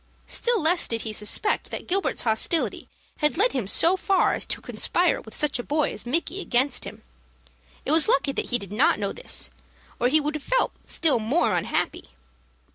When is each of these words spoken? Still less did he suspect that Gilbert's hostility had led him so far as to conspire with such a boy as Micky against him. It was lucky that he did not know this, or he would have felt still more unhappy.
Still 0.25 0.59
less 0.59 0.87
did 0.87 1.01
he 1.01 1.13
suspect 1.13 1.69
that 1.69 1.85
Gilbert's 1.85 2.23
hostility 2.23 2.89
had 3.17 3.37
led 3.37 3.51
him 3.51 3.67
so 3.67 3.95
far 3.95 4.33
as 4.33 4.47
to 4.47 4.59
conspire 4.59 5.21
with 5.21 5.35
such 5.35 5.59
a 5.59 5.63
boy 5.63 5.93
as 5.93 6.07
Micky 6.07 6.41
against 6.41 6.85
him. 6.85 7.03
It 7.85 7.91
was 7.91 8.07
lucky 8.07 8.31
that 8.31 8.49
he 8.49 8.57
did 8.57 8.71
not 8.71 8.97
know 8.97 9.11
this, 9.13 9.51
or 9.99 10.07
he 10.07 10.19
would 10.19 10.33
have 10.33 10.43
felt 10.43 10.71
still 10.87 11.19
more 11.19 11.55
unhappy. 11.55 12.05